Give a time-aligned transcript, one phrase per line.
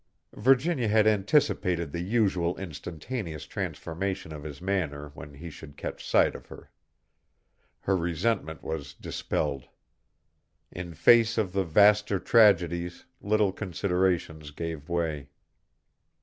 [0.35, 6.33] Virginia had anticipated the usual instantaneous transformation of his manner when he should catch sight
[6.33, 6.71] of her.
[7.81, 9.67] Her resentment was dispelled.
[10.71, 15.29] In face of the vaster tragedies little considerations gave way.